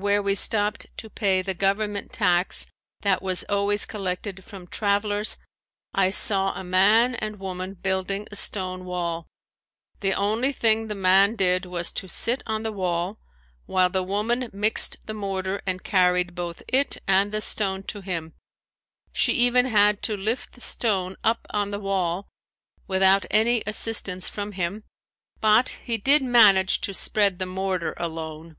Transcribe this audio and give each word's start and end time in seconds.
Where 0.00 0.22
we 0.22 0.36
stopped 0.36 0.86
to 0.98 1.10
pay 1.10 1.42
the 1.42 1.54
government 1.54 2.12
tax 2.12 2.66
that 3.00 3.20
was 3.20 3.42
always 3.48 3.84
collected 3.84 4.44
from 4.44 4.68
travelers, 4.68 5.36
I 5.92 6.10
saw 6.10 6.52
a 6.52 6.62
man 6.62 7.16
and 7.16 7.40
woman 7.40 7.74
building 7.74 8.28
a 8.30 8.36
stone 8.36 8.84
wall. 8.84 9.26
The 9.98 10.12
only 10.14 10.52
thing 10.52 10.86
the 10.86 10.94
man 10.94 11.34
did 11.34 11.66
was 11.66 11.90
to 11.94 12.08
sit 12.08 12.42
on 12.46 12.62
the 12.62 12.70
wall 12.70 13.18
while 13.66 13.90
the 13.90 14.04
woman 14.04 14.48
mixed 14.52 15.04
the 15.04 15.14
mortar 15.14 15.60
and 15.66 15.82
carried 15.82 16.36
both 16.36 16.62
it 16.68 16.96
and 17.08 17.32
the 17.32 17.40
stone 17.40 17.82
to 17.88 18.00
him. 18.00 18.34
She 19.12 19.32
even 19.32 19.66
had 19.66 20.00
to 20.04 20.16
lift 20.16 20.52
the 20.52 20.60
stone 20.60 21.16
up 21.24 21.44
on 21.50 21.72
the 21.72 21.80
wall 21.80 22.28
without 22.86 23.26
any 23.32 23.64
assistance 23.66 24.28
from 24.28 24.52
him, 24.52 24.84
but 25.40 25.70
he 25.86 25.98
did 25.98 26.22
manage 26.22 26.80
to 26.82 26.94
spread 26.94 27.40
the 27.40 27.46
mortar 27.46 27.94
alone. 27.96 28.56